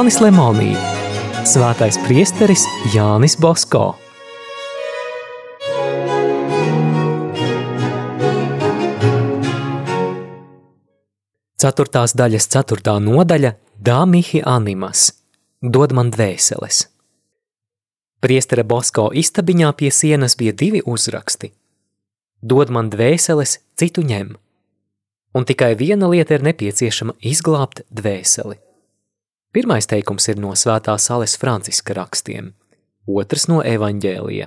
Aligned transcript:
Jānis 0.00 0.16
Lemonī, 0.24 0.70
Svētais 1.44 1.98
priesteris 2.00 2.62
Jānis 2.94 3.34
Bosko. 3.36 3.98
Ceturtās 11.60 12.14
daļas 12.16 12.48
ceturtā 12.48 12.94
nodaļa 12.96 13.50
Dāmihi 13.76 14.40
animas– 14.48 15.10
dod 15.76 15.92
man 15.92 16.14
dvēseles. 16.16 16.80
Priestera 18.24 18.64
Bosko 18.64 19.10
istabiņā 19.12 19.74
pie 19.76 19.92
sienas 19.92 20.38
bija 20.40 20.56
divi 20.64 20.80
uzraksti. 20.80 21.52
Dod 22.40 22.72
man 22.72 22.88
dvēseles, 22.88 23.58
citu 23.76 24.08
ņem. 24.08 24.32
Un 25.36 25.44
tikai 25.44 25.74
viena 25.76 26.08
lieta 26.08 26.40
ir 26.40 26.48
nepieciešama 26.48 27.20
izglābt 27.20 27.84
dvēseli. 27.92 28.62
Pirmais 29.50 29.88
teikums 29.90 30.28
ir 30.30 30.38
no 30.38 30.52
svētā 30.54 30.94
Sales 30.98 31.34
Franciska 31.38 31.96
rakstiem, 31.98 32.52
otrs 33.10 33.48
no 33.50 33.64
evaņģēlija. 33.66 34.46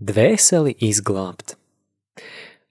Dvēseli 0.00 0.76
izglābt. 0.88 1.56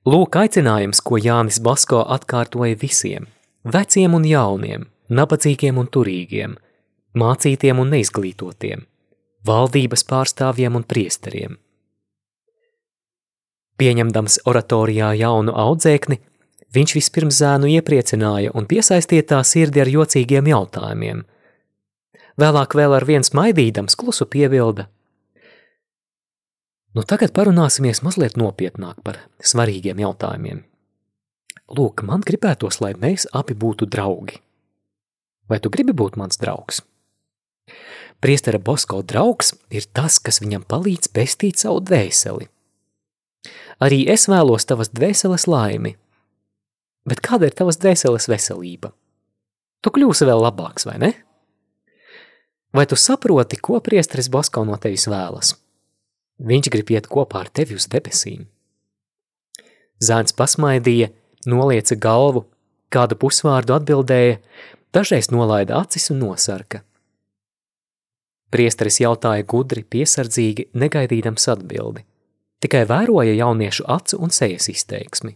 Lūk 0.05 0.37
aicinājums, 0.37 1.01
ko 1.05 1.17
Jānis 1.21 1.61
Basko 1.61 2.01
atkārtoja 2.17 2.77
visiem– 2.81 3.29
veciem 3.75 4.13
un 4.13 4.25
jauniem, 4.25 4.85
nabadzīgiem 5.09 5.77
un 5.81 5.89
turīgiem, 5.89 6.57
mācītiem 7.17 7.81
un 7.81 7.93
neizglītotiem, 7.93 8.85
valdības 9.45 10.05
pārstāvjiem 10.09 10.77
un 10.77 10.85
priesteriem. 10.85 11.57
Pieņemdams 13.81 14.40
oratorijā 14.47 15.12
jaunu 15.20 15.53
audzēkni, 15.65 16.21
viņš 16.76 16.95
vispirms 16.98 17.40
zēnu 17.41 17.70
iepriecināja 17.77 18.51
un 18.55 18.68
piesaistīja 18.70 19.29
tā 19.31 19.40
sirdi 19.48 19.84
ar 19.84 19.91
jocīgiem 19.91 20.51
jautājumiem. 20.51 21.23
Vēlāk 22.40 22.76
vēl 22.76 22.98
ar 22.98 23.07
viens 23.07 23.31
maidīdams 23.35 23.95
klusu 23.99 24.27
piebilda– 24.27 24.90
Nu, 26.96 27.03
tagad 27.03 27.34
parunāsimies 27.35 27.99
mazliet 28.07 28.37
nopietnāk 28.40 29.01
par 29.03 29.18
svarīgiem 29.43 29.99
jautājumiem. 29.99 30.62
Lūk, 31.76 32.05
man 32.07 32.21
gribētos, 32.23 32.79
lai 32.79 32.93
mēs 32.96 33.26
abi 33.35 33.55
būtu 33.59 33.90
draugi. 33.91 34.40
Vai 35.51 35.59
tu 35.59 35.70
gribi 35.73 35.91
būt 35.91 36.15
mans 36.15 36.40
draugs? 36.40 36.79
Priestera 38.23 38.62
Bosko 38.63 39.01
draugs 39.03 39.51
ir 39.76 39.90
tas, 39.91 40.21
kas 40.23 40.40
viņam 40.40 40.63
palīdz 40.71 41.12
pestīt 41.12 41.59
savu 41.59 41.84
dvēseli. 41.84 42.48
Arī 43.84 44.05
es 44.07 44.29
vēlos 44.31 44.63
tavas 44.63 44.93
dvēseles 44.96 45.49
laimi. 45.51 45.98
Bet 47.05 47.21
kāda 47.25 47.49
ir 47.49 47.57
tavas 47.57 47.77
dvēseles 47.81 48.29
veselība? 48.31 48.91
Tu 49.85 49.91
kļūsi 49.93 50.25
vēl 50.25 50.41
labāks, 50.41 50.87
vai 50.89 50.98
ne? 51.01 51.12
Vai 52.75 52.87
tu 52.89 52.97
saproti, 52.99 53.59
ko 53.62 53.77
priesteris 53.79 54.27
Bosko 54.34 54.65
no 54.65 54.75
tevis 54.81 55.05
vēlas? 55.07 55.53
Viņš 56.41 56.71
grib 56.73 56.89
iet 56.91 57.05
kopā 57.07 57.45
ar 57.45 57.51
tevi 57.53 57.77
uz 57.77 57.85
debesīm. 57.87 58.47
Zēns 60.03 60.35
pasmaidīja, 60.35 61.12
nolieca 61.47 61.95
galvu, 61.95 62.43
kādu 62.91 63.15
pusvārdu 63.21 63.77
atbildēja, 63.77 64.41
dažreiz 64.95 65.29
nolaida 65.31 65.78
acis 65.79 66.09
un 66.12 66.19
nosarka. 66.25 66.81
Priesteris 68.51 69.00
jautāja 69.03 69.45
gudri, 69.47 69.84
piesardzīgi, 69.84 70.69
negaidīdams 70.75 71.47
atbildi. 71.53 72.03
Tikai 72.63 72.84
vēroja 72.90 73.34
jauniešu 73.35 73.88
acu 73.91 74.19
un 74.23 74.31
sejas 74.35 74.67
izteiksmi. 74.72 75.35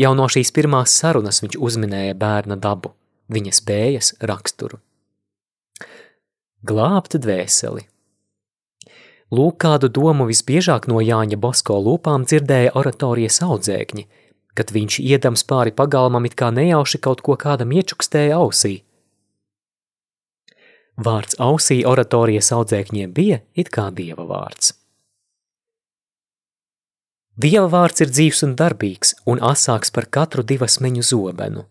Jau 0.00 0.12
no 0.18 0.26
šīs 0.26 0.50
pirmās 0.54 0.94
sarunas 0.98 1.40
viņš 1.44 1.58
uzminēja 1.60 2.18
bērna 2.18 2.58
dabu, 2.58 2.94
viņa 3.30 3.54
spējas, 3.54 4.14
raksturu. 4.26 4.80
Glābt 6.64 7.14
dvēseli, 7.20 7.84
Lūk, 9.34 9.56
kādu 9.64 9.88
domu 9.88 10.26
visbiežāk 10.28 10.84
no 10.90 11.00
Jāņa 11.02 11.38
Bosko 11.40 11.78
lūpām 11.82 12.26
dzirdēja 12.28 12.74
oratorijas 12.78 13.40
audzēkņi, 13.42 14.04
kad 14.54 14.70
viņš 14.74 14.98
iedams 15.02 15.42
pāri 15.48 15.72
pagalmam 15.74 16.28
it 16.28 16.36
kā 16.38 16.52
nejauši 16.54 17.00
kaut 17.02 17.24
ko 17.24 17.34
kādam 17.40 17.72
iečukstēja 17.74 18.36
ausī. 18.38 18.74
Vārds 20.94 21.40
ausī 21.42 21.80
oratorijas 21.88 22.52
audzēkņiem 22.54 23.14
bija 23.16 23.40
it 23.58 23.72
kā 23.74 23.88
dieva 23.90 24.28
vārds. 24.28 24.74
Dieva 27.36 27.66
vārds 27.70 28.04
ir 28.04 28.12
dzīvs 28.12 28.44
un 28.46 28.54
darbīgs 28.58 29.16
un 29.26 29.42
asāks 29.42 29.90
par 29.90 30.06
katru 30.06 30.44
divasmeņu 30.46 31.02
zobenu. 31.02 31.66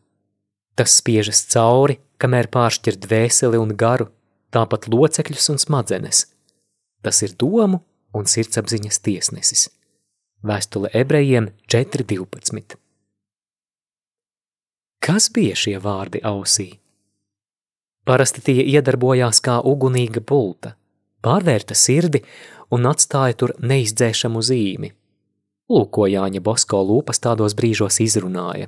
Tas 0.75 0.97
spiežas 0.99 1.45
cauri, 1.53 1.99
kamēr 2.19 2.49
pāršķir 2.51 2.99
dvēseli 3.05 3.61
un 3.61 3.75
garu, 3.77 4.09
tāpat 4.51 4.89
locekļus 4.91 5.51
un 5.53 5.61
smadzenes– 5.61 6.27
Tas 7.03 7.19
ir 7.25 7.35
domu 7.35 7.81
un 8.15 8.29
sirdsapziņas 8.31 9.01
tiesnesis. 9.03 9.67
Vēstule 10.47 10.91
ebrejiem 10.95 11.49
4.12. 11.71 12.77
Kas 15.03 15.27
bija 15.35 15.57
šie 15.59 15.75
vārdi 15.83 16.21
ausī? 16.23 16.69
Parasti 18.07 18.43
tie 18.47 18.63
iedarbojās 18.71 19.41
kā 19.43 19.57
ugunīga 19.67 20.23
pulta, 20.23 20.73
pārvērta 21.23 21.75
sirdi 21.75 22.23
un 22.71 22.87
atstāja 22.87 23.35
tur 23.39 23.53
neizdzēšamu 23.59 24.43
zīmi. 24.43 24.91
Lūk, 25.71 25.93
ko 25.95 26.07
Jāņa 26.11 26.41
Bosko 26.43 26.81
lūpas 26.83 27.21
tādos 27.23 27.55
brīžos 27.55 28.01
izrunāja. 28.03 28.67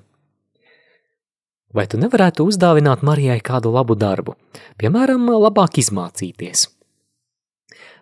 Vai 1.76 1.90
tu 1.92 2.00
nevarētu 2.00 2.46
uzdāvināt 2.48 3.04
Marijai 3.04 3.42
kādu 3.44 3.74
labu 3.76 3.98
darbu, 4.00 4.38
piemēram, 4.80 5.28
labāk 5.44 5.82
izmācīties? 5.84 6.70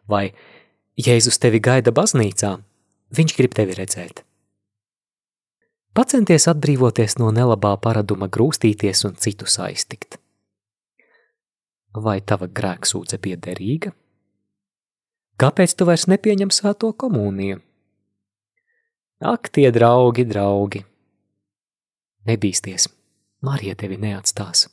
vai 0.10 0.34
Jēzus 1.00 1.40
tevi 1.42 1.62
gaida 1.64 1.94
baznīcā, 1.96 2.58
viņš 3.18 3.36
grib 3.38 3.56
tevi 3.58 3.78
redzēt. 3.78 4.24
Pacenties 5.94 6.48
atbrīvoties 6.50 7.20
no 7.22 7.30
nelabā 7.34 7.76
paraduma 7.82 8.28
grūstīties 8.30 9.04
un 9.10 9.18
citu 9.22 9.46
aiztikt. 9.62 10.18
Vai 11.94 12.20
tava 12.22 12.48
grēksūdze 12.50 13.20
bija 13.22 13.38
derīga? 13.38 13.92
Kāpēc 15.38 15.76
tu 15.78 15.86
vairs 15.86 16.08
nepieņem 16.10 16.50
svēto 16.50 16.90
komuniju? 16.94 17.60
Ak, 19.24 19.50
tie 19.56 19.70
draugi, 19.72 20.28
draugi! 20.28 20.84
Nebīsties, 22.28 22.90
Marija 23.44 23.76
tevi 23.80 23.98
neatstās. 24.00 24.68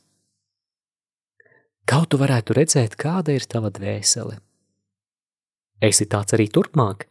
Kaut 1.86 2.10
tu 2.10 2.18
varētu 2.18 2.54
redzēt, 2.58 2.94
kāda 2.98 3.34
ir 3.34 3.46
tava 3.50 3.70
dvēsele– 3.74 4.38
Esi 5.80 6.04
tāds 6.12 6.36
arī 6.36 6.44
turpmāk, 6.52 7.06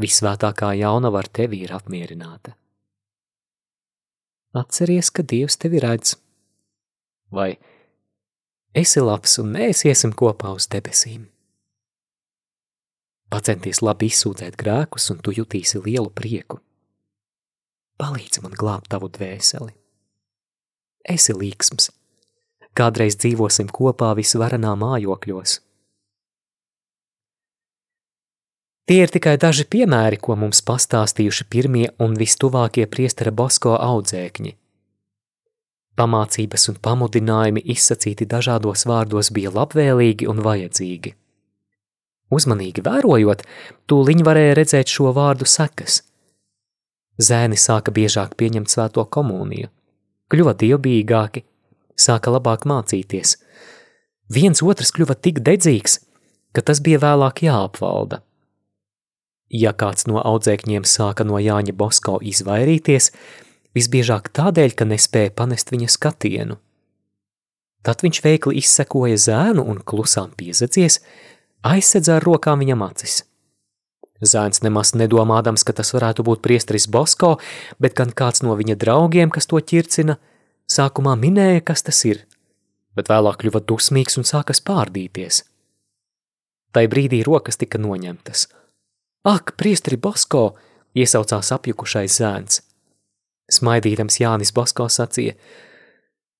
visvētākā 0.00 0.72
jaunava 0.80 1.20
ar 1.20 1.28
tevi 1.28 1.60
ir 1.66 1.74
apmierināta. 1.76 2.54
Atceries, 4.56 5.10
ka 5.12 5.22
Dievs 5.28 5.58
tevi 5.60 5.82
redz, 5.84 6.14
vai 7.30 7.50
esi 8.72 9.02
labs 9.04 9.36
un 9.42 9.52
mēs 9.52 9.84
iesim 9.84 10.14
kopā 10.16 10.54
uz 10.56 10.70
debesīm. 10.72 11.26
Pacenties 13.28 13.82
labi 13.84 14.08
izsūtēt 14.08 14.56
grēkus, 14.56 15.10
un 15.12 15.20
tu 15.20 15.34
jutīsi 15.36 15.82
lielu 15.84 16.08
prieku. 16.08 16.62
Palīdzi 17.98 18.42
man 18.44 18.54
glābt 18.58 18.90
tavu 18.94 19.10
dvēseli. 19.10 19.72
Esi 21.08 21.34
līksms. 21.34 21.90
Kādreiz 22.78 23.16
dzīvosim 23.18 23.72
kopā 23.74 24.12
visvarenā 24.18 24.76
mājokļos– 24.78 25.58
Tie 28.88 29.02
ir 29.04 29.10
tikai 29.12 29.34
daži 29.36 29.66
piemēri, 29.68 30.16
ko 30.16 30.32
mums 30.40 30.62
pastāstījuši 30.64 31.44
pirmie 31.52 31.90
un 32.00 32.14
vistuvākie 32.16 32.86
priestera 32.88 33.28
Bosko 33.36 33.74
audzēkņi. 33.76 34.54
Pamācības 36.00 36.64
un 36.72 36.78
pamudinājumi 36.86 37.60
izsacīti 37.74 38.24
dažādos 38.30 38.86
vārdos 38.88 39.28
bija 39.36 39.52
labvēlīgi 39.52 40.30
un 40.32 40.40
vajadzīgi. 40.46 41.12
Uzmanīgi 42.32 42.86
vērojot, 42.86 43.44
tūliņ 43.92 44.24
varēja 44.24 44.56
redzēt 44.56 44.94
šo 44.94 45.12
vārdu 45.12 45.44
sekas. 45.44 46.00
Zēni 47.18 47.58
sāka 47.58 47.90
biežāk 47.94 48.36
pieņemt 48.38 48.70
svēto 48.70 49.02
komuniju, 49.10 49.70
kļuva 50.30 50.54
dievbijīgāki, 50.60 51.42
sāka 51.98 52.30
labāk 52.30 52.66
mācīties. 52.68 53.34
Viens 54.30 54.62
otrs 54.62 54.92
kļuva 54.94 55.16
tik 55.18 55.40
dedzīgs, 55.42 55.98
ka 56.54 56.62
tas 56.62 56.80
bija 56.84 57.00
vēlāk 57.02 57.42
jāapvalda. 57.48 58.22
Ja 59.48 59.72
kāds 59.72 60.06
no 60.06 60.20
audzēkņiem 60.20 60.84
sāka 60.84 61.24
no 61.24 61.40
Jāņa 61.40 61.74
Bosko 61.74 62.18
izvairīties, 62.20 63.10
visbiežāk 63.74 64.28
tādēļ, 64.36 64.74
ka 64.76 64.86
nespēja 64.88 65.32
panest 65.34 65.72
viņa 65.72 65.88
skatienu. 65.94 66.58
Tad 67.82 68.02
viņš 68.04 68.20
veikli 68.24 68.58
izsekoja 68.60 69.16
zēnu 69.16 69.64
un 69.64 69.80
klusām 69.80 70.34
piezacies, 70.36 71.00
aizsedza 71.64 72.18
ar 72.18 72.26
rokām 72.26 72.60
viņam 72.60 72.84
acis. 72.84 73.22
Zēns 74.18 74.64
nemaz 74.64 74.94
nedomādams, 74.98 75.62
ka 75.62 75.72
tas 75.72 75.92
varētu 75.94 76.24
būt 76.26 76.42
priestris 76.42 76.88
Bosko, 76.90 77.36
bet 77.78 77.94
gan 77.98 78.10
kāds 78.10 78.42
no 78.42 78.56
viņa 78.58 78.74
draugiem, 78.80 79.30
kas 79.30 79.46
to 79.46 79.60
ķircina, 79.62 80.18
sākumā 80.66 81.14
minēja, 81.18 81.62
kas 81.62 81.86
tas 81.86 82.04
ir. 82.04 82.24
bet 82.98 83.06
vēlāk 83.06 83.36
kļuva 83.38 83.60
dusmīgs 83.62 84.18
un 84.18 84.24
sāka 84.26 84.50
spārdīties. 84.58 85.44
Tai 86.74 86.82
brīdī 86.90 87.20
rokas 87.22 87.54
tika 87.54 87.78
noņemtas. 87.78 88.48
Ak, 89.22 89.54
priestri 89.54 89.94
Basko! 89.94 90.56
iesaucās 90.98 91.52
apjukušais 91.54 92.18
zēns. 92.18 92.62
Smaidīdams 93.52 94.18
Jānis 94.20 94.52
Basko 94.56 94.88
sacīja: 94.92 95.36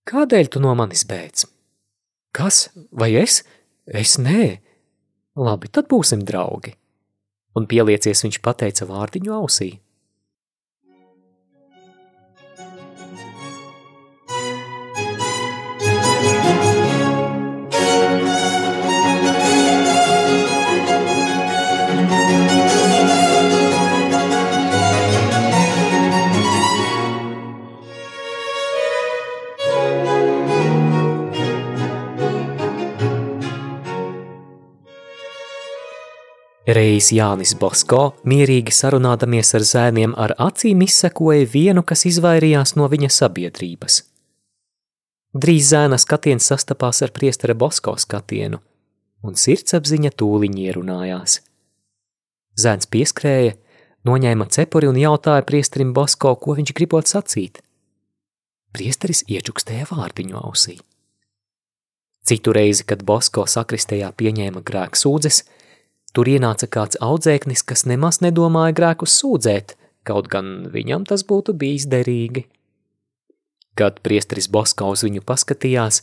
Kādēļ 0.09 0.51
tu 0.53 0.63
no 0.65 0.75
manis 0.75 1.07
bēdz? 1.09 1.47
Kas? 2.37 2.69
Vai 2.93 3.15
es? 3.23 3.43
Es 3.87 4.19
nē. 4.21 4.59
Labi, 5.39 5.71
tad 5.73 5.89
būsim 5.89 6.25
draugi. 6.27 6.75
Un 7.59 7.67
pieliecies 7.67 8.23
viņš 8.23 8.39
pateica 8.45 8.87
vārdiņu 8.87 9.35
ausī. 9.35 9.73
Reiz 36.69 37.07
Jānis 37.17 37.55
Bosko, 37.57 38.11
mierīgi 38.29 38.75
sarunādamies 38.77 39.55
ar 39.57 39.63
zēniem, 39.65 40.13
ar 40.21 40.35
acīm 40.37 40.83
izsekoja 40.85 41.47
vienu, 41.49 41.81
kas 41.81 42.05
izvairījās 42.11 42.75
no 42.77 42.85
viņa 42.93 43.09
sabiedrības. 43.09 44.03
Drīz 45.33 45.71
zēna 45.71 45.97
skatiens 45.97 46.45
sastapās 46.53 47.01
ar 47.07 47.15
priestera 47.17 47.57
Bosko 47.57 47.95
skatienu, 47.97 48.61
un 49.25 49.41
sirdsapziņa 49.41 50.13
tūliņi 50.21 50.69
ierunājās. 50.69 51.39
Zēns 52.61 52.91
pieskrēja, 52.93 53.57
noņēma 54.05 54.51
cepuri 54.53 54.93
un 54.93 55.01
jautāja 55.01 55.49
priesterim 55.49 55.97
Bosko, 55.97 56.35
ko 56.37 56.59
viņš 56.61 56.77
gribot 56.77 57.09
sacīt. 57.09 57.63
Priesteris 58.77 59.25
iečukstēja 59.25 59.89
vārdiņu 59.89 60.37
ausī. 60.37 60.77
Citu 62.29 62.53
reizi, 62.53 62.85
kad 62.85 63.09
Bosko 63.09 63.47
sakristējā 63.49 64.13
pieņēma 64.21 64.61
grēku 64.69 65.01
sūdzes, 65.01 65.47
Tur 66.17 66.29
ienāca 66.31 66.69
kāds 66.71 66.99
audzēknis, 67.05 67.63
kas 67.69 67.85
nemaz 67.89 68.21
nedomāja 68.25 68.75
grēkus 68.77 69.17
sūdzēt, 69.21 69.75
kaut 70.09 70.31
gan 70.33 70.69
viņam 70.73 71.05
tas 71.09 71.25
būtu 71.29 71.55
bijis 71.59 71.87
derīgi. 71.91 72.47
Kad 73.79 74.01
priesteris 74.03 74.49
Boska 74.51 74.89
uz 74.91 75.05
viņu 75.07 75.23
paskatījās, 75.27 76.03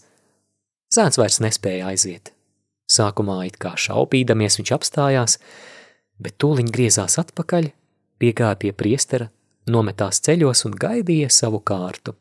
zēns 0.93 1.19
vairs 1.19 1.41
nespēja 1.43 1.89
aiziet. 1.91 2.31
Sākumā 2.85 3.39
it 3.47 3.57
kā 3.59 3.73
šaubīdamies 3.75 4.59
viņš 4.59 4.73
apstājās, 4.77 5.39
bet 6.21 6.37
tūliņ 6.39 6.69
griezās 6.71 7.17
atpakaļ, 7.19 7.71
piegāja 8.21 8.59
pie 8.61 8.71
priestera, 8.77 9.31
nometās 9.67 10.21
ceļos 10.23 10.67
un 10.69 10.77
gaidīja 10.79 11.31
savu 11.33 11.59
kārtu. 11.65 12.13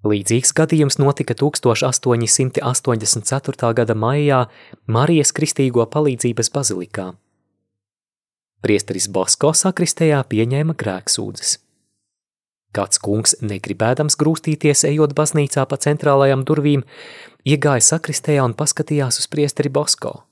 Līdzīgs 0.00 0.54
gadījums 0.56 0.96
notika 0.96 1.36
1884. 1.36 3.68
gada 3.76 3.92
maijā 3.92 4.48
Marijas 4.88 5.28
Kristīgo 5.36 5.84
palīdzības 5.92 6.48
bazilikā. 6.54 7.12
Priesteris 8.64 9.12
Bosko 9.12 9.52
sakristējā 9.56 10.20
pieņēma 10.30 10.74
grēksūdzes. 10.80 11.58
Kāds 12.72 12.96
kungs, 13.02 13.34
negribēdams 13.44 14.16
grūstīties, 14.16 14.84
ejot 14.88 15.12
baznīcā 15.18 15.66
pa 15.68 15.76
centrālajām 15.76 16.44
durvīm, 16.48 16.82
iegāja 17.44 17.84
sakristējā 17.90 18.44
un 18.46 18.54
paskatījās 18.56 19.20
uz 19.20 19.26
priesteri 19.28 19.68
Bosko. 19.68 20.24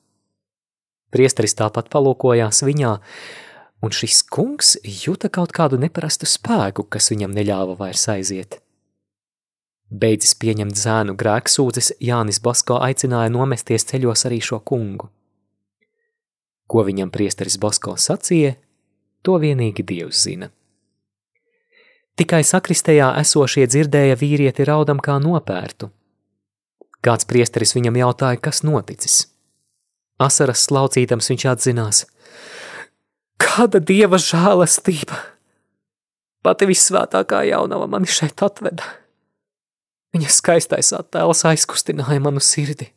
Priesteris 1.12 1.52
tāpat 1.58 1.90
palūkojās 1.92 2.64
viņā, 2.64 3.00
un 3.84 3.90
šis 3.92 4.24
kungs 4.32 4.80
jūta 4.84 5.28
kaut 5.28 5.52
kādu 5.52 5.76
neparastu 5.82 6.24
spēku, 6.24 6.88
kas 6.88 7.10
viņam 7.12 7.36
neļāva 7.36 7.76
vairs 7.80 8.08
aiziet. 8.16 8.62
Beidzis 9.88 10.34
pieņemt 10.36 10.76
zēnu 10.76 11.14
grēksūdzes, 11.16 11.94
Jānis 12.04 12.42
Basko 12.44 12.76
aicināja 12.84 13.32
nomesties 13.32 13.88
ceļos 13.88 14.26
arī 14.28 14.42
šo 14.44 14.60
kungu. 14.60 15.08
Ko 16.68 16.84
viņam 16.84 17.08
priesteris 17.08 17.56
Basko 17.56 17.94
sacīja, 17.96 18.58
to 19.24 19.38
vienīgi 19.40 19.86
Dievs 19.88 20.26
zina. 20.26 20.50
Tikai 22.20 22.42
sakristējā 22.44 23.14
esošie 23.22 23.64
dzirdēja 23.70 24.18
vīrieti 24.20 24.66
raudam 24.68 25.00
kā 25.00 25.16
nopērtu. 25.22 25.88
Kāds 27.00 27.24
priesteris 27.30 27.72
viņam 27.78 27.96
jautāja, 27.96 28.42
kas 28.42 28.64
noticis. 28.66 29.22
Asaras 30.18 30.66
slaucīdams 30.66 31.30
viņš 31.30 31.44
atzinās: 31.54 32.04
Kāda 33.38 33.80
dieva 33.80 34.18
žēlastība! 34.18 35.16
Pati 36.42 36.66
visvētākā 36.68 37.46
jaunava 37.48 37.86
mani 37.88 38.10
šeit 38.10 38.42
atveda! 38.42 39.07
Viņa 40.16 40.30
skaistais 40.32 40.92
attēls 40.96 41.44
aizkustināja 41.48 42.20
manu 42.24 42.40
sirdi. 42.40 42.88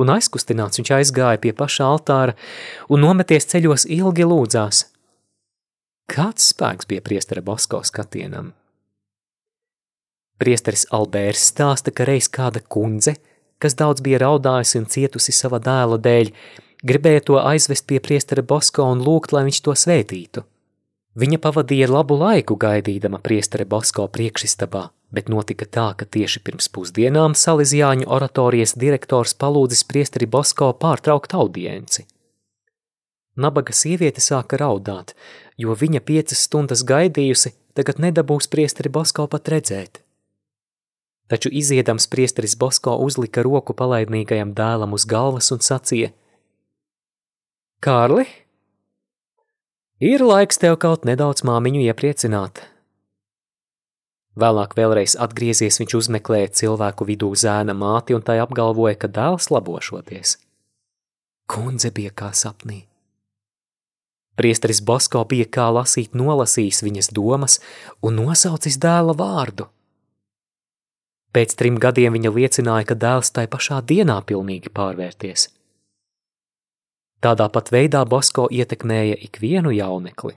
Un 0.00 0.12
aizkustināts 0.12 0.80
viņš 0.80 0.90
aizgāja 0.98 1.40
pie 1.40 1.52
paša 1.56 1.86
altāra 1.88 2.36
un 2.88 3.04
nometies 3.04 3.48
ceļos 3.52 3.86
ilgi 3.92 4.24
lūdzās. 4.28 4.86
Kāds 6.12 6.50
spēks 6.52 6.88
bija 6.88 7.04
priestera 7.04 7.44
Bosko 7.44 7.80
skatienam? 7.88 8.52
Priesteris 10.42 10.88
Alberts 10.90 11.44
stāsta, 11.52 11.92
ka 11.94 12.04
reiz 12.08 12.26
kāda 12.28 12.60
kundze, 12.60 13.14
kas 13.62 13.76
daudz 13.78 14.02
bija 14.02 14.18
raudājusi 14.24 14.80
un 14.80 14.88
cietusi 14.90 15.32
sava 15.32 15.60
dēla 15.62 16.00
dēļ, 16.02 16.32
gribēja 16.82 17.22
to 17.28 17.38
aizvest 17.38 17.86
pie 17.86 18.00
priestera 18.02 18.42
Bosko 18.42 18.88
un 18.90 19.04
lūgt, 19.06 19.32
lai 19.32 19.44
viņš 19.46 19.60
to 19.62 19.76
svētītu. 19.78 20.42
Viņa 21.22 21.38
pavadīja 21.44 21.90
labu 21.92 22.16
laiku 22.18 22.56
gaidīdama 22.56 23.20
priestere 23.22 23.68
Bosko 23.68 24.08
priekšistabā, 24.08 24.88
bet 25.12 25.28
notika 25.32 25.66
tā, 25.68 25.92
ka 25.96 26.06
tieši 26.08 26.42
pirms 26.44 26.68
pusdienām 26.72 27.36
Salīzjāņu 27.38 28.08
oratorijas 28.08 28.74
direktors 28.80 29.36
palūdzis 29.38 29.84
priesteri 29.88 30.26
Bosko 30.26 30.72
pārtraukt 30.80 31.36
audienci. 31.36 32.06
Nabaga 33.36 33.72
sieviete 33.76 34.20
sāka 34.20 34.58
raudāt, 34.60 35.14
jo 35.56 35.76
viņa 35.76 36.02
piecas 36.04 36.44
stundas 36.48 36.84
gaidījusi, 36.88 37.54
tagad 37.76 38.00
nedabūs 38.02 38.50
priesteri 38.52 38.92
Bosko 38.92 39.28
pat 39.28 39.48
redzēt. 39.52 40.02
Taču 41.32 41.48
iziedams 41.48 42.08
priesteris 42.12 42.58
Bosko 42.60 42.98
uzlika 43.00 43.44
roku 43.44 43.72
palaidnīgajam 43.76 44.52
dēlam 44.56 44.92
uz 44.92 45.06
galvas 45.08 45.48
un 45.54 45.64
sacīja: 45.64 46.10
Kārli, 47.80 48.26
Ir 50.02 50.18
laiks 50.26 50.58
tev 50.58 50.74
kaut 50.82 51.04
nedaudz 51.06 51.44
māmiņu 51.46 51.84
iepriecināt. 51.84 52.58
Vēlāk 54.38 54.76
vēlreiz 54.78 55.16
atgriezies 55.20 55.76
viņš 55.80 55.94
uzmeklēja 55.98 56.52
cilvēku 56.62 57.06
vidū 57.08 57.28
zēna 57.36 57.74
māti 57.76 58.16
un 58.16 58.24
tai 58.24 58.38
apgalvoja, 58.40 58.96
ka 58.96 59.10
dēls 59.12 59.50
labošoties. 59.52 60.38
Kundze 61.52 61.92
bija 61.92 62.14
kā 62.16 62.32
sapnī. 62.32 62.86
Priesteris 64.40 64.80
Bosko 64.80 65.26
bija 65.28 65.44
kā 65.52 65.68
lasīt 65.68 66.16
nolasījis 66.16 66.80
viņas 66.86 67.12
domas 67.12 67.58
un 68.00 68.16
nosaucis 68.22 68.80
dēla 68.80 69.12
vārdu. 69.18 69.68
Pēc 71.32 71.56
trim 71.56 71.76
gadiem 71.80 72.16
viņa 72.16 72.32
liecināja, 72.32 72.88
ka 72.88 72.96
dēls 72.96 73.32
tai 73.36 73.44
pašā 73.52 73.84
dienā 73.84 74.20
pilnīgi 74.24 74.72
pārvērties– 74.72 75.48
Tādā 77.22 77.46
pat 77.54 77.68
veidā 77.70 78.00
Bosko 78.02 78.48
ietekmēja 78.50 79.14
ikvienu 79.28 79.70
jaunekli. 79.70 80.34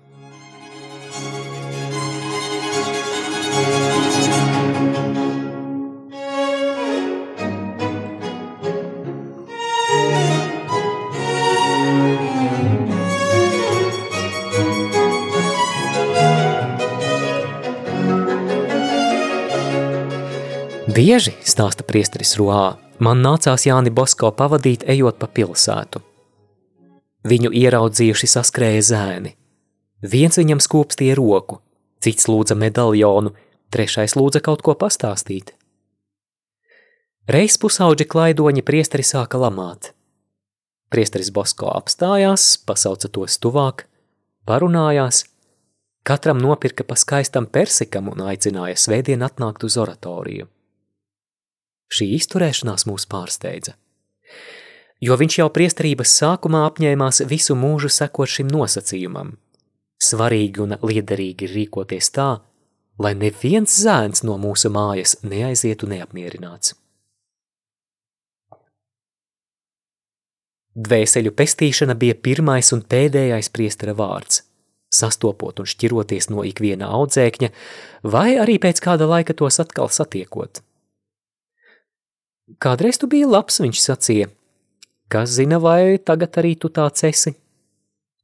Bieži, 20.95 21.35
stāsta 21.43 21.83
priesteris 21.83 22.37
Ruā, 22.39 22.77
man 23.03 23.23
nācās 23.25 23.67
Jāni 23.67 23.91
Bosko 23.91 24.31
pavadīt 24.31 24.87
ejot 24.87 25.19
pa 25.19 25.27
pilsētu– 25.27 26.03
Viņu 27.25 27.49
ieraudzījuši 27.57 28.27
saskrēja 28.29 28.81
zēni. 28.85 29.31
Viens 30.05 30.37
viņam 30.37 30.59
skūpstīja 30.61 31.15
roku, 31.17 31.57
cits 32.05 32.27
lūdza 32.29 32.53
medaļonu, 32.61 33.31
trešais 33.73 34.13
lūdza 34.13 34.43
kaut 34.45 34.61
ko 34.61 34.75
pastāstīt. 34.77 35.55
Reiz 37.25 37.57
pusauģi 37.57 38.05
klaidoņi 38.05 38.61
priesteri 38.61 39.01
sāka 39.01 39.41
lamāt. 39.41 39.95
Priesteris 40.93 41.31
Bosko 41.33 41.71
apstājās, 41.73 42.59
pasauca 42.61 43.09
tos 43.09 43.39
tuvāk, 43.41 43.87
parunājās, 44.45 45.23
katram 46.05 46.37
nopirka 46.37 46.85
pa 46.85 46.93
skaistam 46.93 47.49
persikam 47.49 48.13
un 48.13 48.21
aicināja 48.29 48.77
svētdien 48.77 49.25
atnākt 49.25 49.65
uz 49.65 49.79
oratoriju. 49.81 50.45
Šī 51.91 52.09
izturēšanās 52.17 52.87
mūs 52.89 53.05
pārsteidza. 53.09 53.75
Jo 55.03 55.17
viņš 55.19 55.39
jau 55.41 55.49
priesterības 55.53 56.13
sākumā 56.21 56.63
apņēmās 56.69 57.21
visu 57.29 57.57
mūžu 57.59 57.91
sekot 57.91 58.31
šim 58.31 58.49
nosacījumam. 58.51 59.35
Svarīgi 60.01 60.63
un 60.63 60.75
liederīgi 60.81 61.49
rīkoties 61.51 62.09
tā, 62.15 62.29
lai 62.99 63.13
neviens 63.19 63.75
zēns 63.83 64.23
no 64.27 64.37
mūsu 64.41 64.71
mājas 64.71 65.17
neaizietu 65.23 65.89
neapmierināts. 65.91 66.73
Dvēseļu 70.75 71.31
pestīšana 71.31 71.95
bija 71.95 72.17
pirmais 72.19 72.73
un 72.75 72.81
pēdējais 72.83 73.47
priestera 73.55 73.93
vārds, 73.95 74.41
sastopot 74.91 75.61
un 75.63 75.69
šķiroties 75.71 76.27
no 76.33 76.43
ikviena 76.43 76.89
audzēkņa, 76.97 77.51
vai 78.03 78.29
arī 78.43 78.57
pēc 78.59 78.81
kāda 78.83 79.07
laika 79.07 79.35
tos 79.39 79.61
atkal 79.63 79.87
satiekot. 79.87 80.59
Kādreiz 82.61 82.99
tu 83.01 83.09
biji 83.09 83.25
labs, 83.25 83.57
viņš 83.63 83.81
sacīja. 83.81 84.29
Kas 85.09 85.33
zina, 85.37 85.57
vai 85.61 85.97
tagad 85.97 86.37
arī 86.41 86.53
tu 86.57 86.69
tāds 86.69 87.05
esi? 87.05 87.33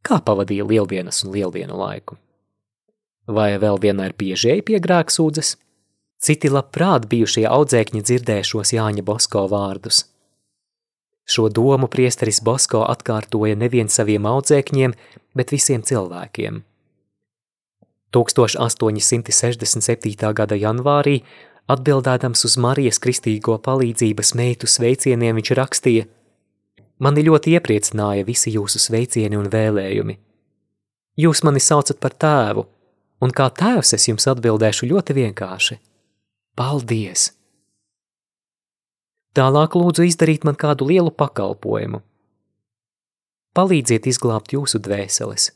Kā 0.05 0.21
pavadīja 0.25 0.65
lieldienas 0.65 1.23
un 1.25 1.33
lieldienu 1.33 1.77
laiku? 1.77 2.17
Vai 3.29 3.57
vēl 3.61 3.77
vienmēr 3.81 4.13
biežēji 4.17 4.65
pie 4.65 4.79
grēksūdzes? 4.81 5.55
Citi 6.21 6.49
labprāt 6.53 7.07
bijušie 7.09 7.47
audzēkņi 7.49 8.01
dzirdēšos 8.05 8.73
Jāņa 8.77 9.03
Bosko 9.05 9.47
vārdus. 9.49 10.05
Šo 11.25 11.49
domu 11.49 11.87
priesteris 11.89 12.41
Bosko 12.45 12.85
atkārtoja 12.85 13.57
nevien 13.57 13.89
saviem 13.89 14.25
audzēkņiem, 14.29 14.93
bet 15.37 15.53
visiem 15.53 15.81
cilvēkiem. 15.85 16.61
1867. 18.11 20.33
gada 20.35 20.55
janvārī, 20.59 21.21
atbildēdams 21.71 22.45
uz 22.47 22.57
Marijas 22.61 22.99
kristīgo 23.01 23.57
palīdzības 23.65 24.33
meitu 24.39 24.69
sveicieniem, 24.69 25.37
viņš 25.39 25.51
rakstīja: 25.59 26.07
Mani 27.01 27.23
ļoti 27.25 27.55
iepriecināja 27.57 28.27
visi 28.27 28.53
jūsu 28.53 28.81
sveicieni 28.81 29.39
un 29.39 29.49
vēlējumi. 29.51 30.17
Jūs 31.21 31.43
mani 31.47 31.61
saucat 31.63 31.99
par 32.03 32.13
tēvu, 32.13 32.65
un 33.21 33.33
kā 33.35 33.49
tēvs 33.49 33.95
es 33.97 34.07
jums 34.09 34.27
atbildēšu 34.31 34.89
ļoti 34.91 35.17
vienkārši: 35.17 35.79
Paldies! 36.55 37.31
Tālāk 39.31 39.77
lūdzu 39.79 40.03
izdarīt 40.09 40.43
man 40.43 40.57
kādu 40.59 40.89
lielu 40.89 41.11
pakalpojumu. 41.15 42.01
Palīdziet 43.55 44.07
izglābt 44.11 44.51
jūsu 44.55 44.79
dvēseles. 44.83 45.51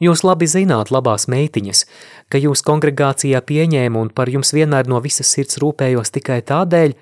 Jūs 0.00 0.24
labi 0.24 0.48
zināt, 0.48 0.90
labās 0.90 1.28
meitiņas, 1.30 1.84
ka 2.32 2.40
jūs 2.40 2.64
kongregācijā 2.66 3.42
pieņēmu 3.44 4.00
un 4.00 4.10
par 4.10 4.30
jums 4.32 4.54
vienmēr 4.56 4.88
no 4.88 4.98
visas 5.04 5.28
sirds 5.30 5.60
rūpējos 5.62 6.14
tikai 6.16 6.40
tādēļ, 6.48 6.96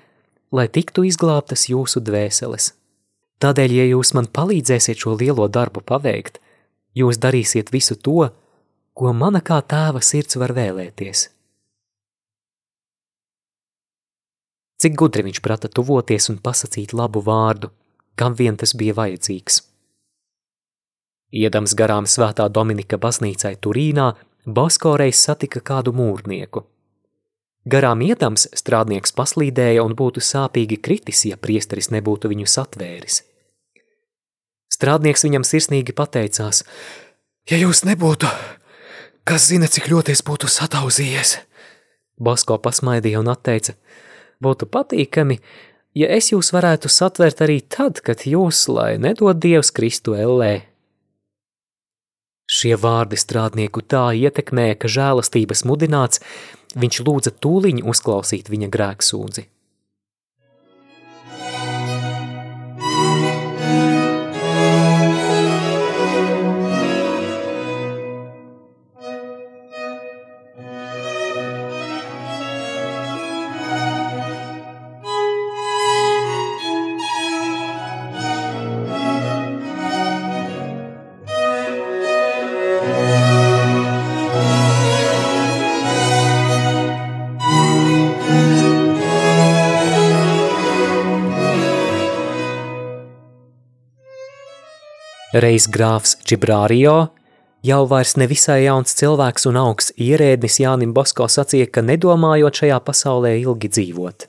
lai 0.51 0.67
tiktu 0.67 1.05
izglābtas 1.07 1.69
jūsu 1.71 2.03
dvēseles. 2.03 2.73
Tādēļ, 3.41 3.73
ja 3.79 3.85
jūs 3.95 4.13
man 4.13 4.27
palīdzēsiet 4.29 5.01
šo 5.01 5.15
lielo 5.17 5.47
darbu 5.47 5.81
paveikt, 5.81 6.37
jūs 6.93 7.17
darīsiet 7.17 7.71
visu 7.73 7.95
to, 7.95 8.27
ko 8.93 9.13
mana 9.17 9.41
kā 9.41 9.61
tēva 9.63 10.03
sirds 10.03 10.37
var 10.37 10.53
vēlēties. 10.53 11.29
Cik 14.81 14.93
gudri 14.97 15.25
viņš 15.25 15.41
prata 15.45 15.69
tuvoties 15.69 16.29
un 16.33 16.39
pasakīt 16.41 16.93
labu 16.97 17.21
vārdu, 17.21 17.69
kam 18.17 18.33
vien 18.37 18.57
tas 18.57 18.73
bija 18.77 18.97
vajadzīgs. 18.97 19.61
Iedams 21.31 21.73
garām 21.79 22.07
svētā 22.09 22.49
Dominika 22.51 22.99
baznīcai 22.99 23.55
Turīnā, 23.63 24.11
Basko 24.45 24.95
reiz 24.99 25.21
satika 25.21 25.61
kādu 25.61 25.93
mūrnieku. 25.95 26.65
Garām 27.69 28.01
iedams 28.01 28.47
strādnieks 28.57 29.13
paslīdēja 29.13 29.83
un 29.85 29.93
būtu 29.95 30.23
sāpīgi 30.25 30.79
kritis, 30.81 31.27
ja 31.29 31.37
priesteris 31.37 31.91
nebūtu 31.93 32.31
viņu 32.31 32.47
satvēris. 32.49 33.21
Strādnieks 34.73 35.23
viņam 35.27 35.45
sirsnīgi 35.45 35.93
pateicās: 35.93 36.63
Ja 37.51 37.59
jūs 37.61 37.83
nebūtu, 37.85 38.25
kas 39.23 39.45
zina, 39.51 39.69
cik 39.69 39.91
ļoti 39.93 40.15
es 40.15 40.23
būtu 40.25 40.49
satauzījies? 40.49 41.37
Basko 42.17 42.57
pasmaidīja 42.57 43.21
un 43.21 43.29
atteica: 43.29 43.77
Būtu 44.41 44.65
patīkami, 44.65 45.37
ja 45.93 46.09
es 46.09 46.31
jūs 46.33 46.49
varētu 46.55 46.89
satvert 46.89 47.45
arī 47.45 47.61
tad, 47.61 48.01
kad 48.01 48.25
jūs, 48.25 48.65
lai 48.73 48.97
nedod 48.97 49.37
Dievs 49.37 49.69
Kristu 49.69 50.17
ellē. 50.17 50.70
Šie 52.51 52.75
vārdi 52.75 53.15
strādnieku 53.15 53.83
tā 53.93 54.09
ietekmēja, 54.17 54.75
ka 54.81 54.91
žēlastības 54.91 55.63
mudināts, 55.69 56.19
viņš 56.75 57.01
lūdza 57.07 57.31
tūliņu 57.43 57.87
uzklausīt 57.93 58.51
viņa 58.51 58.67
grēksūdzi. 58.73 59.47
Reiz 95.31 95.63
grāfs 95.71 96.17
Džibrārio, 96.27 97.13
jau 97.63 97.83
vairs 97.87 98.17
nevisai 98.19 98.65
jauns 98.65 98.91
cilvēks 98.99 99.45
un 99.47 99.59
augsts 99.61 99.93
ierēdnis 99.95 100.57
Jānim 100.59 100.91
Bosko 100.91 101.29
sacīja, 101.31 101.69
ka 101.71 101.79
nedomājot 101.87 102.59
šajā 102.59 102.79
pasaulē 102.83 103.37
ilgi 103.39 103.69
dzīvot. 103.71 104.25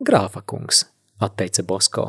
Grāfa 0.00 0.40
kungs, 0.48 0.86
atteica 1.20 1.64
Bosko. 1.68 2.06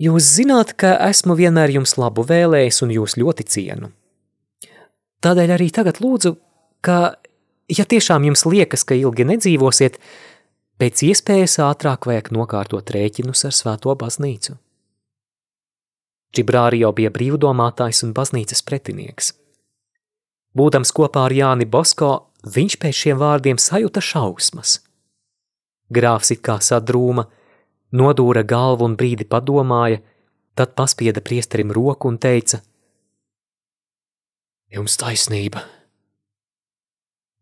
Jūs 0.00 0.30
zināt, 0.38 0.72
ka 0.80 0.94
esmu 1.10 1.36
vienmēr 1.36 1.74
jums 1.76 1.92
labu 2.00 2.24
vēlējis 2.24 2.80
un 2.86 2.96
jūs 2.96 3.18
ļoti 3.20 3.44
cienu. 3.44 3.92
Tādēļ 5.20 5.52
arī 5.58 5.68
tagad 5.68 6.00
lūdzu, 6.00 6.32
ka, 6.80 7.20
ja 7.68 7.84
tiešām 7.84 8.24
jums 8.30 8.46
liekas, 8.48 8.86
ka 8.88 8.96
ilgi 8.96 9.28
nedzīvosiet, 9.34 10.00
pēc 10.80 11.04
iespējas 11.12 11.60
ātrāk 11.68 12.08
vajag 12.08 12.32
nokārtot 12.32 12.96
rēķinus 12.96 13.44
ar 13.50 13.58
svēto 13.60 13.92
baznīcu. 14.00 14.56
Džibrārio 16.30 16.92
bija 16.94 17.10
brīvdomātājs 17.10 18.04
un 18.06 18.14
baznīcas 18.14 18.62
pretinieks. 18.66 19.32
Būdams 20.54 20.92
kopā 20.94 21.26
ar 21.26 21.34
Jāni 21.34 21.66
Bosko, 21.66 22.10
viņš 22.46 22.76
pēc 22.82 23.02
šiem 23.02 23.18
vārdiem 23.18 23.58
sajuta 23.58 24.02
šausmas. 24.02 24.78
Grāfs 25.90 26.30
it 26.34 26.42
kā 26.46 26.58
sadrūma, 26.62 27.26
nodūra 27.94 28.44
galvu 28.46 28.86
un 28.86 28.96
brīdi 28.98 29.26
padomāja, 29.26 30.00
tad 30.54 30.74
paspieda 30.78 31.22
priesterim 31.22 31.74
roku 31.74 32.10
un 32.10 32.18
teica: 32.18 32.62
Jums 34.70 34.96
taisnība. 35.02 35.64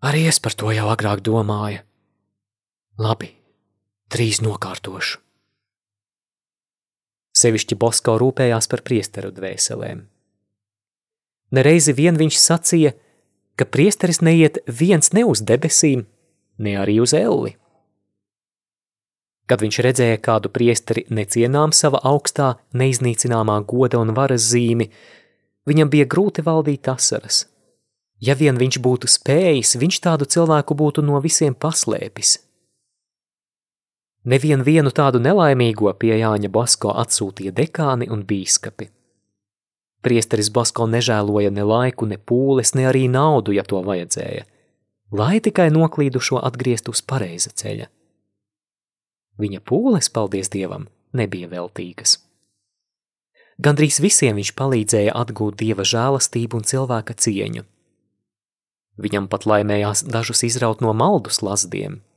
Arī 0.09 0.29
es 0.31 0.39
par 0.41 0.55
to 0.57 0.73
jau 0.73 0.89
agrāk 0.89 1.21
domāju. 1.27 1.83
Labi, 2.99 3.35
trīs 4.09 4.41
nokārtošu. 4.41 5.28
Sevišķi 7.39 7.77
Bosko 7.79 8.17
rūpējās 8.19 8.67
par 8.71 8.83
priesteru 8.87 9.31
dvēselēm. 9.35 10.03
Nereizi 11.55 11.95
vien 11.97 12.19
viņš 12.19 12.39
sacīja, 12.41 12.93
ka 13.57 13.67
priesteris 13.69 14.21
neiet 14.25 14.59
viens 14.81 15.13
ne 15.17 15.25
uz 15.29 15.43
debesīm, 15.47 16.05
ne 16.59 16.75
arī 16.83 16.99
uz 17.05 17.15
elli. 17.17 17.55
Kad 19.49 19.63
viņš 19.65 19.79
redzēja 19.87 20.19
kādu 20.21 20.51
priesteri 20.53 21.07
necienām 21.09 21.73
sava 21.73 22.03
augstā, 22.11 22.57
neiznīcināmā 22.77 23.63
goda 23.71 24.03
un 24.03 24.13
varas 24.19 24.51
zīmi, 24.51 24.91
viņam 25.69 25.95
bija 25.95 26.09
grūti 26.11 26.45
valdīt 26.45 26.91
asaras. 26.93 27.47
Ja 28.21 28.35
vien 28.37 28.59
viņš 28.61 28.81
būtu 28.85 29.09
spējis, 29.09 29.79
viņš 29.81 30.03
tādu 30.05 30.29
cilvēku 30.29 30.77
būtu 30.77 31.07
no 31.07 31.23
visiem 31.25 31.55
paslēpis– 31.55 32.37
Nevienu 34.27 34.65
vienu 34.67 34.91
tādu 34.91 35.21
nelaimīgo 35.23 35.93
pie 35.95 36.17
Jāņa 36.19 36.51
Basko 36.51 36.91
atsūtīja 37.03 37.53
dekāni 37.55 38.09
un 38.11 38.25
bīskapi. 38.27 38.89
Priesteris 40.03 40.51
Basko 40.51 40.87
nežēloja 40.91 41.51
ne 41.55 41.63
laiku, 41.63 42.07
ne 42.07 42.19
pūles, 42.19 42.75
ne 42.75 42.89
arī 42.91 43.07
naudu, 43.11 43.55
ja 43.55 43.63
to 43.63 43.83
vajadzēja, 43.83 44.45
lai 45.15 45.39
tikai 45.43 45.69
noklīdušo 45.75 46.43
atgriezt 46.43 46.91
uz 46.91 47.03
pareiza 47.03 47.51
ceļa. 47.55 47.87
Viņa 49.39 49.63
pūles, 49.63 50.11
paldies 50.11 50.51
Dievam, 50.51 50.89
nebija 51.15 51.51
veltīgas. 51.51 52.19
Gandrīz 53.59 53.99
visiem 54.03 54.39
viņš 54.39 54.53
palīdzēja 54.59 55.15
atgūt 55.19 55.59
dieva 55.63 55.87
žēlastību 55.87 56.59
un 56.59 56.67
cilvēka 56.67 57.15
cieņu. 57.15 57.65
Viņam 58.99 59.31
pat 59.31 59.47
laimējās 59.47 60.05
dažus 60.11 60.43
izraut 60.47 60.83
no 60.83 60.95
maldus 60.95 61.43
lazdiem– 61.43 62.03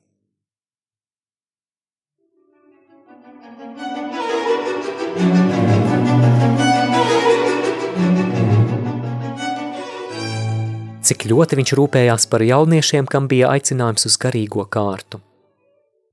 Cik 11.11 11.25
ļoti 11.27 11.57
viņš 11.59 11.71
rūpējās 11.75 12.27
par 12.31 12.43
jauniešiem, 12.45 13.07
kam 13.09 13.25
bija 13.27 13.49
aicinājums 13.51 14.05
uz 14.07 14.15
garīgo 14.21 14.63
kārtu. 14.71 15.19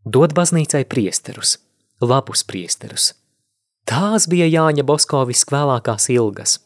Dod 0.02 0.32
baznīcai 0.34 0.80
priesterus, 0.90 1.58
labus 2.02 2.42
priesterus. 2.48 3.12
Tās 3.88 4.26
bija 4.26 4.48
Jāņa 4.50 4.82
Boskovis 4.88 5.44
vēlākās 5.48 6.08
ilgas. 6.10 6.56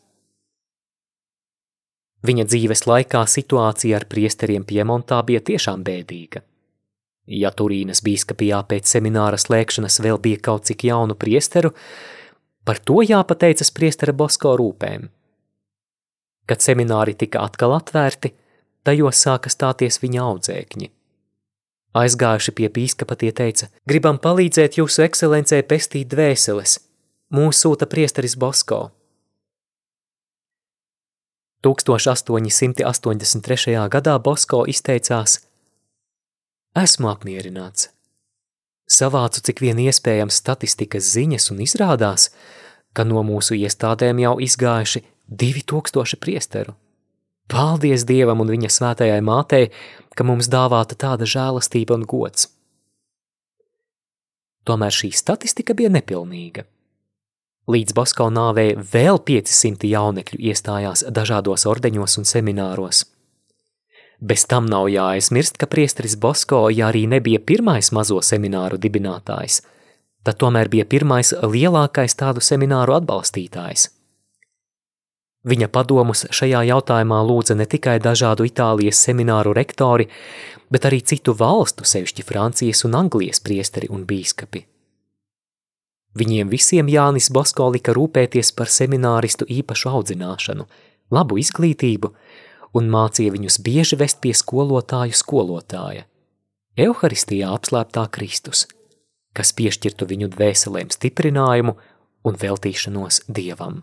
Viņa 2.22 2.46
dzīves 2.46 2.86
laikā 2.86 3.20
situācija 3.26 3.98
ar 3.98 4.06
priesteriem 4.10 4.64
Piemontā 4.64 5.18
bija 5.26 5.42
tiešām 5.42 5.82
bēdīga. 5.84 6.42
Ja 7.26 7.52
Turīnas 7.54 8.02
bīskapijā 8.02 8.62
pēc 8.70 8.90
semināra 8.96 9.38
slēgšanas 9.38 10.00
vēl 10.02 10.18
bija 10.22 10.40
kaut 10.48 10.66
cik 10.70 10.86
jaunu 10.88 11.14
priesteru, 11.18 11.74
par 12.64 12.78
to 12.78 13.02
jāpateicas 13.02 13.70
priestera 13.74 14.12
Bosko 14.12 14.56
rūpēm. 14.58 15.08
Kad 16.46 16.60
semināri 16.64 17.14
tika 17.18 17.38
atkal 17.46 17.72
atvērti, 17.76 18.28
tajos 18.86 19.16
sāka 19.26 19.48
stāties 19.52 20.00
viņa 20.02 20.20
audzēkņi. 20.24 20.88
Aizgājuši 22.02 22.52
pie 22.56 22.68
bīskapa 22.72 23.14
tie 23.20 23.32
teica, 23.36 23.64
gribam 23.86 24.18
palīdzēt 24.18 24.72
jūsu 24.80 24.98
ekscelencē 25.06 25.58
pestīt 25.68 26.06
dvēseles, 26.14 26.72
mūs 27.36 27.56
sūta 27.62 27.86
priesteris 27.86 28.36
Bosko. 28.36 28.90
1883. 31.62 33.88
gadā 33.92 34.14
Bosko 34.18 34.64
izteicās– 34.66 35.32
Esmu 36.72 37.10
apmierināts. 37.10 37.90
Savācu 38.92 39.40
cik 39.46 39.62
vien 39.64 39.78
iespējams 39.80 40.42
statistikas 40.42 41.08
ziņas 41.14 41.48
un 41.54 41.62
izrādās, 41.64 42.28
ka 42.92 43.06
no 43.08 43.22
mūsu 43.24 43.56
iestādēm 43.56 44.20
jau 44.20 44.34
izgājuši 44.44 45.04
2000 45.32 46.20
priesteru. 46.20 46.74
Paldies 47.52 48.04
Dievam 48.08 48.42
un 48.44 48.50
viņa 48.52 48.70
svētajai 48.72 49.20
mātei, 49.24 49.70
ka 50.16 50.24
mums 50.24 50.48
dāvāta 50.52 50.96
tāda 50.98 51.28
žēlastība 51.28 51.96
un 51.96 52.04
gods. 52.08 52.50
Tomēr 54.68 54.94
šī 54.94 55.10
statistika 55.16 55.74
bija 55.74 55.90
nepilnīga. 55.90 56.66
Līdz 57.72 57.94
Basko 57.94 58.28
nāvei 58.34 58.74
vēl 58.74 59.20
500 59.22 59.88
jaunekļu 59.90 60.38
iestājās 60.50 61.04
dažādos 61.14 61.66
ordeņos 61.70 62.18
un 62.18 62.26
semināros. 62.28 63.04
Bez 64.22 64.44
tam 64.46 64.68
nav 64.70 64.86
jāaizmirst, 64.86 65.56
ka 65.58 65.66
priesteris 65.66 66.14
Bosko, 66.14 66.68
ja 66.70 66.92
arī 66.92 67.08
nebija 67.10 67.40
pirmais 67.42 67.90
mazo 67.90 68.20
semināru 68.22 68.78
dibinātājs, 68.78 69.56
tad 70.22 70.38
tomēr 70.38 70.70
bija 70.70 70.86
pirmais 70.86 71.32
lielākais 71.42 72.14
tādu 72.20 72.44
semināru 72.44 72.94
atbalstītājs. 73.00 73.88
Viņa 75.42 75.66
padomus 75.74 76.22
šajā 76.30 76.60
jautājumā 76.68 77.18
lūdza 77.26 77.56
ne 77.58 77.66
tikai 77.66 77.96
dažādu 77.98 78.46
Itālijas 78.46 79.00
semināru 79.02 79.50
rektori, 79.58 80.06
bet 80.70 80.86
arī 80.86 81.00
citu 81.02 81.34
valstu, 81.34 81.82
sevišķi 81.82 82.22
Francijas 82.28 82.84
un 82.86 82.94
Anglijas 82.94 83.42
priesteri 83.42 83.90
un 83.90 84.06
bīskapi. 84.06 84.62
Viņiem 86.14 86.46
visiem 86.52 86.86
Jānis 86.92 87.30
Bosko 87.34 87.72
lika 87.74 87.90
rūpēties 87.96 88.52
par 88.54 88.70
semināristu 88.70 89.48
īpašu 89.50 89.90
audzināšanu, 89.90 90.68
labu 91.10 91.40
izglītību 91.42 92.12
un 92.76 92.88
mācīja 92.92 93.34
viņus 93.34 93.60
bieži 93.64 93.98
vest 94.00 94.20
pie 94.24 94.34
skolotāju 94.36 95.16
skolotāja. 95.16 96.06
Euharistijā 96.80 97.52
apslēptā 97.52 98.06
Kristus, 98.12 98.66
kas 99.36 99.52
piešķirtu 99.56 100.08
viņu 100.08 100.30
dvēselēm 100.32 100.92
stiprinājumu 100.92 101.76
un 102.24 102.38
veltīšanos 102.40 103.26
Dievam. 103.28 103.82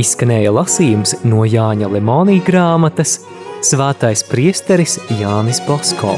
Izskanēja 0.00 0.54
lasījums 0.56 1.18
no 1.28 1.44
Jāņa 1.44 1.90
Lemonī 1.92 2.38
grāmatas 2.46 3.18
Svētais 3.62 4.24
priesteris 4.26 4.96
Jānis 5.20 5.60
Bosko. 5.68 6.16